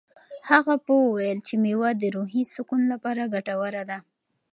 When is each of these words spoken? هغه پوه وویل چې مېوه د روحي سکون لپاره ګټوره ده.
هغه 0.49 0.73
پوه 0.85 1.01
وویل 1.05 1.39
چې 1.47 1.53
مېوه 1.63 1.89
د 1.97 2.03
روحي 2.15 2.43
سکون 2.53 2.81
لپاره 2.93 3.31
ګټوره 3.33 3.83
ده. 3.89 3.97